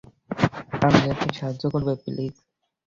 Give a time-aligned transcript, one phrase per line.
[0.77, 2.35] আমাকে একটু সাহায্য করবে, প্লিজ?